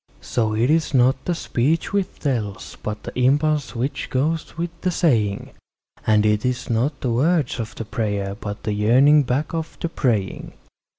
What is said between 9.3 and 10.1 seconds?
of the